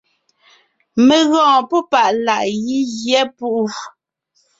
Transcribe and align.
Mé 1.05 1.15
gɔɔn 1.29 1.61
póŋ 1.69 1.83
páʼ 1.91 2.09
láʼ 2.25 2.43
gí 2.63 2.77
gyɛ́ 3.01 3.23
púʼu. 3.37 3.63